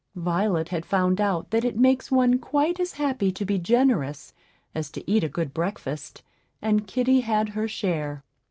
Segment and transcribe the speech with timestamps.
[0.15, 4.33] Violet had found out that it makes one quite as happy to be generous
[4.73, 6.23] as to eat a good breakfast,
[6.59, 8.23] and kitty had her share.